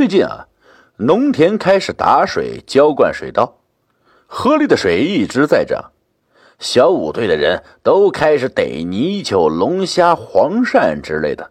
[0.00, 0.48] 最近啊，
[0.96, 3.58] 农田开始打水浇灌水稻，
[4.26, 5.92] 河里的水一直在涨。
[6.58, 11.50] 小五队的人都开始逮泥鳅、龙虾、黄鳝之类的，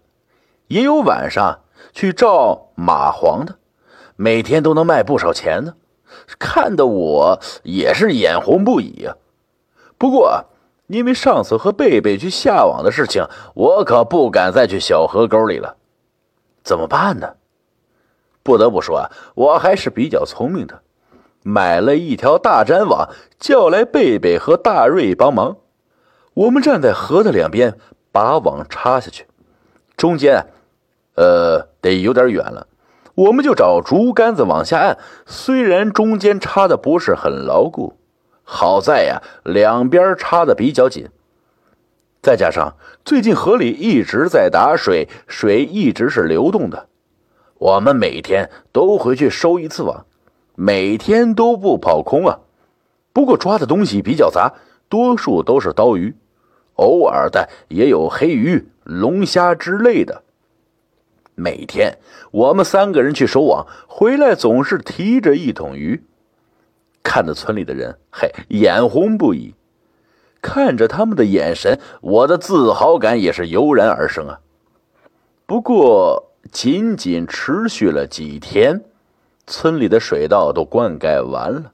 [0.65, 1.59] 也有晚上
[1.93, 3.59] 去照蚂蟥的，
[4.15, 5.75] 每天都能卖不少钱呢。
[6.39, 9.15] 看得我也是眼红不已啊。
[9.99, 10.45] 不过，
[10.87, 13.23] 因为上次和贝贝去下网的事情，
[13.53, 15.77] 我可不敢再去小河沟里了。
[16.63, 17.35] 怎么办呢？
[18.43, 20.81] 不得不说啊，我还是比较聪明的，
[21.43, 23.09] 买了一条大粘网，
[23.39, 25.57] 叫来贝贝和大瑞帮忙。
[26.33, 27.77] 我们站在河的两边，
[28.11, 29.25] 把网插下去，
[29.97, 30.45] 中间，
[31.15, 32.67] 呃，得有点远了，
[33.15, 34.97] 我们就找竹竿子往下按。
[35.25, 37.97] 虽然中间插的不是很牢固，
[38.43, 41.09] 好在呀，两边插的比较紧。
[42.21, 46.87] 再加上最近河里一直在打水，水一直是流动的。
[47.59, 50.05] 我们每天都回去收一次网，
[50.55, 52.39] 每天都不跑空啊。
[53.11, 54.53] 不过抓的东西比较杂，
[54.87, 56.15] 多数都是刀鱼，
[56.75, 60.23] 偶尔的也有黑鱼、龙虾之类的。
[61.35, 61.97] 每天
[62.31, 66.05] 我们三个人去收网，回来总是提着一桶鱼，
[67.03, 69.53] 看着村里的人，嘿，眼红不已。
[70.41, 74.39] 看着他们的眼神，我的自豪感也是油然而生啊。
[75.45, 76.28] 不过。
[76.51, 78.83] 仅仅持续了几天，
[79.47, 81.71] 村里的水稻都灌溉完了，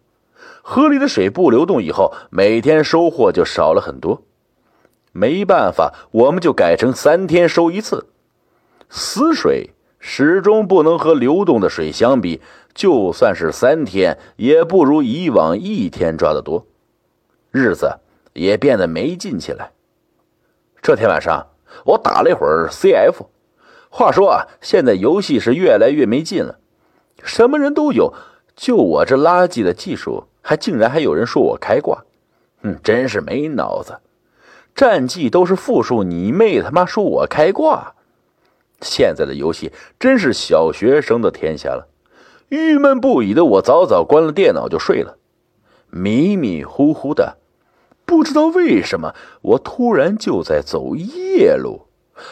[0.61, 4.21] 河里的水不流动以后，每天收获就少了很多。
[5.11, 8.07] 没办法，我们就改成三天收一次。
[8.89, 12.41] 死水始终不能和流动的水相比，
[12.73, 16.65] 就算是三天，也不如以往一天抓的多，
[17.51, 17.99] 日子
[18.33, 19.71] 也变得没劲起来。
[20.81, 21.47] 这天晚上，
[21.85, 23.25] 我打了一会儿 CF。
[23.97, 26.59] 话说啊，现在游戏是越来越没劲了，
[27.23, 28.13] 什么人都有，
[28.53, 32.03] 就我这垃圾的技术，还竟然还有人说我开挂，
[32.63, 34.01] 嗯，真是没脑子。
[34.75, 37.95] 战绩都是负数，你妹他妈说我开挂！
[38.81, 41.87] 现在的游戏真是小学生的天下了，
[42.49, 45.17] 郁闷不已的我早早关了电脑就睡了，
[45.89, 47.37] 迷迷糊糊的，
[48.03, 51.84] 不知道为什么我突然就在走夜路。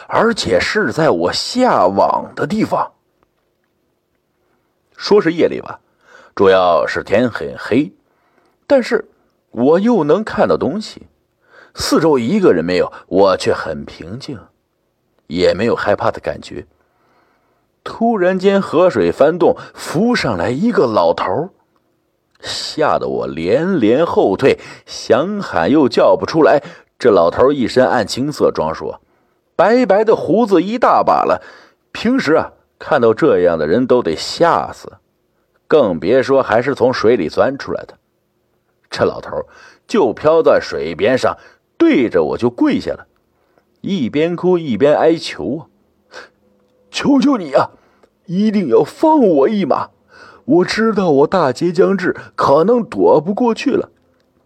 [0.08, 2.92] 而且是在我下网的地方。
[4.96, 5.80] 说是夜里吧，
[6.34, 7.92] 主要是天很黑，
[8.66, 9.08] 但是
[9.50, 11.08] 我又能看到东西。
[11.74, 14.38] 四周一个人没有，我却很平静，
[15.26, 16.66] 也没有害怕的感觉。
[17.82, 21.50] 突然间，河水翻动，浮上来一个老头，
[22.40, 26.62] 吓得我连连后退，想喊又叫不出来。
[26.98, 28.94] 这老头一身暗青色装束。
[29.56, 31.42] 白白的胡子一大把了，
[31.92, 34.94] 平时啊看到这样的人都得吓死，
[35.68, 37.98] 更别说还是从水里钻出来的。
[38.90, 39.46] 这老头
[39.86, 41.36] 就飘在水边上，
[41.78, 43.06] 对着我就跪下了，
[43.80, 45.66] 一边哭一边哀求啊
[46.90, 47.70] ：“求求你啊，
[48.26, 49.90] 一定要放我一马！
[50.44, 53.90] 我知道我大劫将至，可能躲不过去了，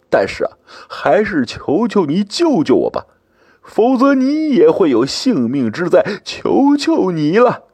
[0.08, 0.52] 但是啊，
[0.88, 3.06] 还是求求你救救我吧。”
[3.68, 7.64] 否则你也会有性命之灾，求求你了！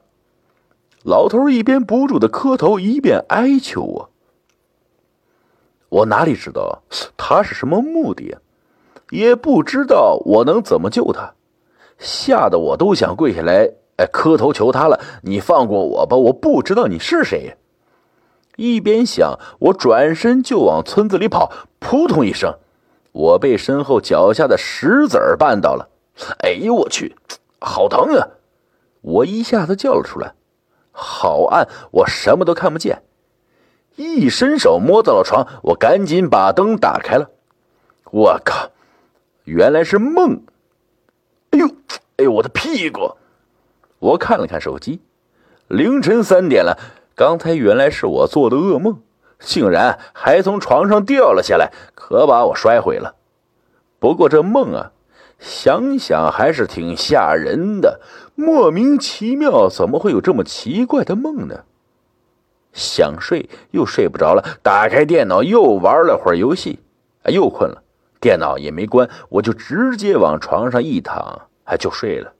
[1.04, 4.10] 老头一边不住的磕头，一边哀求我。
[5.88, 6.82] 我哪里知道
[7.16, 8.36] 他是什么目的，
[9.10, 11.34] 也不知道我能怎么救他，
[11.98, 14.98] 吓得我都想跪下来，哎，磕头求他了。
[15.22, 17.56] 你放过我吧，我不知道你是谁。
[18.56, 22.58] 一边想，我转身就往村子里跑，扑通一声。
[23.14, 25.88] 我被身后脚下的石子儿绊倒了，
[26.40, 27.14] 哎呦我去，
[27.60, 28.28] 好疼啊！
[29.02, 30.34] 我一下子叫了出来，
[30.90, 33.04] 好暗，我什么都看不见。
[33.94, 37.30] 一伸手摸到了床，我赶紧把灯打开了。
[38.10, 38.72] 我靠，
[39.44, 40.42] 原来是梦！
[41.50, 41.68] 哎呦，
[42.16, 43.16] 哎呦，我的屁股！
[44.00, 45.00] 我看了看手机，
[45.68, 46.76] 凌晨三点了，
[47.14, 49.00] 刚才原来是我做的噩梦。
[49.38, 53.14] 竟然还从床上掉了下来，可把我摔毁了。
[53.98, 54.92] 不过这梦啊，
[55.38, 58.00] 想想还是挺吓人的，
[58.34, 61.64] 莫名其妙，怎么会有这么奇怪的梦呢？
[62.72, 66.80] 想睡又睡不着了，打开电脑又玩了会儿游戏，
[67.26, 67.82] 又困了，
[68.20, 72.32] 电脑也没关，我就直接往床上一躺，还就睡了。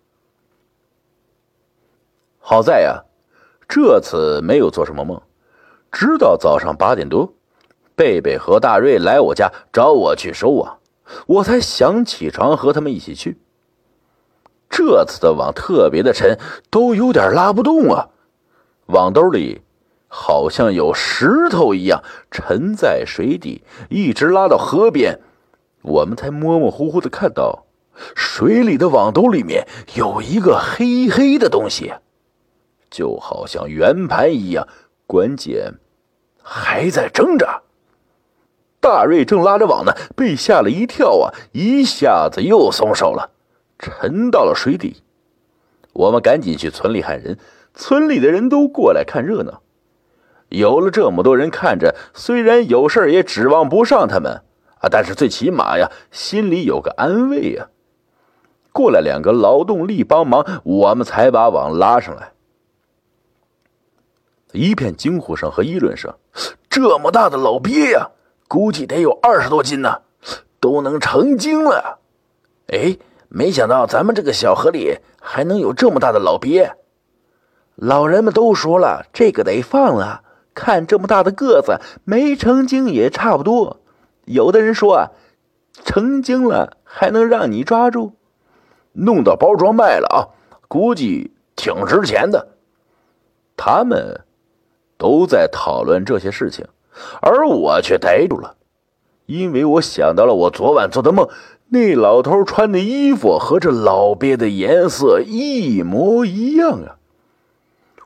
[2.41, 3.05] 好在呀，
[3.69, 5.23] 这次没有做什么梦。
[5.95, 7.35] 直到早上八点多，
[7.95, 10.79] 贝贝和大瑞来我家找我去收网，
[11.27, 13.39] 我才想起床和他们一起去。
[14.69, 16.37] 这次的网特别的沉，
[16.69, 18.09] 都有点拉不动啊。
[18.87, 19.63] 网兜里
[20.09, 25.21] 好像有石头一样沉在水底，一直拉到河边，
[25.83, 27.67] 我们才模模糊糊的看到
[28.17, 31.93] 水里的网兜里面有一个黑黑的东西，
[32.91, 34.67] 就好像圆盘一样，
[35.07, 35.75] 关键
[36.47, 37.63] 还在挣扎。
[38.81, 43.31] 大瑞正拉着网呢，被吓了一跳啊，一下子又松手了，
[43.79, 45.03] 沉到了水底。
[45.95, 47.39] 我们赶紧去村里喊人，
[47.73, 49.63] 村里的人都过来看热闹。
[50.51, 54.43] 有了这么多人看着，虽然有事也指望不上他们
[54.81, 57.69] 啊，但是最起码呀，心里有个安慰呀。
[58.71, 62.34] 过来两个劳动力帮忙，我们才把网拉上来。
[64.55, 66.15] 一片惊呼声和议论声，
[66.71, 68.11] 这么大的老鳖呀，
[68.49, 70.03] 估计得有二十多斤呢，
[70.61, 71.99] 都能成精了。
[72.69, 72.97] 哎。
[73.37, 76.77] 没想到咱们这个小河里还能有这么大的老鳖，
[77.75, 80.23] 老人们都说了，这个得放了。
[80.55, 83.81] 看这么大的个子，没成精也差不多。
[84.27, 85.11] 有的人说啊，
[85.85, 88.13] 成精了还能让你抓住，
[88.93, 90.19] 弄到包装卖了啊，
[90.69, 92.51] 估计挺值钱的。
[93.57, 94.21] 他们
[95.05, 96.67] 都在讨论这些事情，
[97.21, 98.57] 而我却呆住了，
[99.27, 101.29] 因为我想到了我昨晚做的梦。
[101.69, 106.97] 那老头穿的衣服和这老鳖的颜色一模一样啊！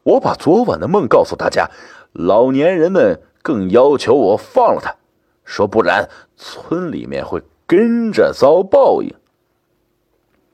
[0.02, 1.70] 我把昨晚的梦告诉大家，
[2.12, 4.96] 老年人们更要求我放了他，
[5.44, 9.14] 说不然村里面会跟着遭报应。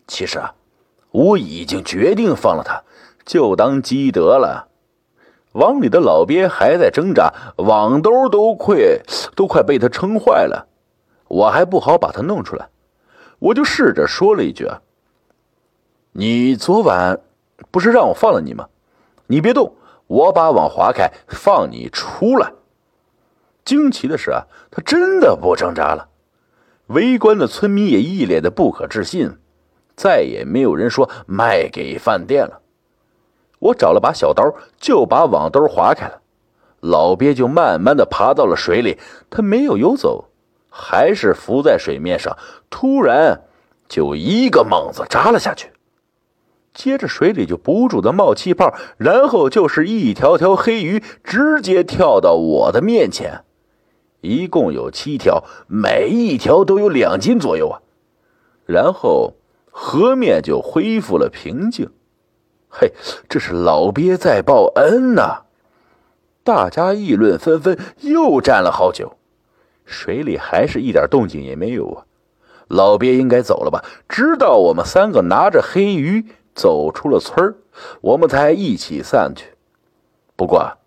[0.06, 0.54] 其实啊，
[1.10, 2.82] 我已经决定放了他，
[3.24, 4.68] 就当积德了。
[5.54, 8.76] 网里的老鳖还在挣扎，网兜都快
[9.36, 10.66] 都快被他撑坏了，
[11.28, 12.68] 我还不好把它弄出来。
[13.38, 14.68] 我就试着说了一句
[16.12, 17.20] ：“你昨晚
[17.70, 18.68] 不是让我放了你吗？
[19.28, 19.76] 你别动，
[20.08, 22.52] 我把网划开，放你出来。”
[23.64, 24.42] 惊奇的是啊，
[24.72, 26.08] 他真的不挣扎了。
[26.88, 29.38] 围观的村民也一脸的不可置信，
[29.94, 32.60] 再也没有人说卖给饭店了。
[33.64, 34.42] 我找了把小刀，
[34.78, 36.20] 就把网兜划开了，
[36.80, 38.98] 老鳖就慢慢的爬到了水里，
[39.30, 40.26] 他没有游走。
[40.76, 42.36] 还是浮在水面上，
[42.68, 43.42] 突然
[43.88, 45.70] 就一个猛子扎了下去，
[46.74, 53.44] 接着水里就不住的冒气泡，然后就是一条条黑鱼直接跳到我的面前，
[54.20, 57.80] 一共有七条，每一条都有两斤左右啊。
[58.66, 59.34] 然后
[59.70, 61.88] 河面就恢复了平静。
[62.76, 62.92] 嘿，
[63.28, 65.42] 这是老鳖在报恩呐！
[66.42, 69.16] 大家议论纷纷，又站了好久。
[69.84, 72.04] 水里还是一点动静也没有啊！
[72.66, 73.84] 老鳖应该走了吧？
[74.08, 77.54] 直到我们三个拿着黑鱼走出了村
[78.00, 79.52] 我们才一起散去。
[80.34, 80.78] 不过，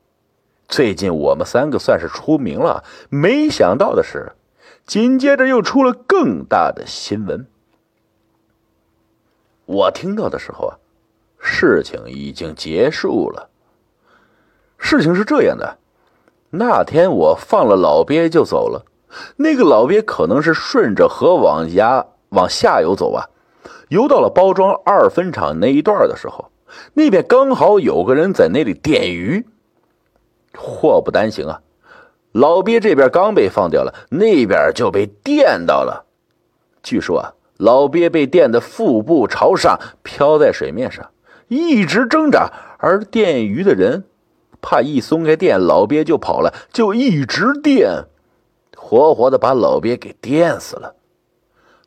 [0.67, 2.83] 最近我们三个算是出名了。
[3.09, 4.33] 没想到的是，
[4.85, 7.47] 紧接着又出了更大的新闻。
[9.65, 10.77] 我听到的时候啊，
[11.39, 13.49] 事情已经结束了。
[14.77, 15.77] 事情是这样的。
[16.49, 18.85] 那天我放了老鳖就走了，
[19.35, 23.27] 那个老鳖可能是顺着河往下往下游走啊，
[23.89, 26.51] 游到了包装二分厂那一段的时候，
[26.93, 29.45] 那边刚好有个人在那里电鱼。
[30.56, 31.61] 祸不单行啊，
[32.31, 36.06] 老鳖这边刚被放掉了，那边就被电到了。
[36.81, 41.09] 据说啊，老鳖被电的腹部朝上漂在水面上，
[41.47, 44.04] 一直挣扎，而电鱼的人。
[44.59, 48.06] 怕一松开电，老鳖就跑了，就一直电，
[48.75, 50.95] 活活的把老鳖给电死了。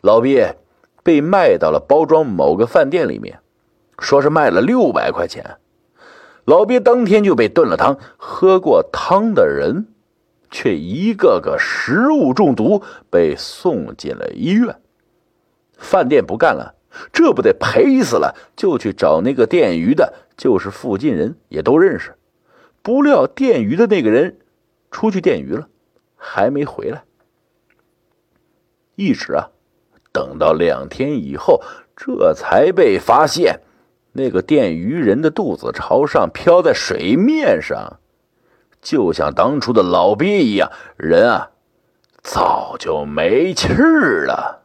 [0.01, 0.57] 老鳖
[1.03, 3.41] 被卖到了包装某个饭店里面，
[3.99, 5.57] 说是卖了六百块钱。
[6.45, 9.89] 老鳖当天就被炖了汤，喝过汤的人
[10.51, 14.77] 却一个个食物中毒，被送进了医院。
[15.77, 16.77] 饭店不干了，
[17.13, 22.15] 这不得赔死了，就去找那个电鱼的，就是附近人也都认识。
[22.83, 24.39] 不料电鱼的那个人
[24.91, 25.69] 出去电鱼了，
[26.17, 27.05] 还没回来。
[28.97, 29.51] 一直啊，
[30.13, 31.63] 等到两天以后，
[31.97, 33.61] 这才被发现，
[34.13, 37.99] 那个电鱼人的肚子朝上漂在水面上，
[38.83, 41.51] 就像当初的老鳖一样，人啊
[42.23, 44.60] 早就没气儿了。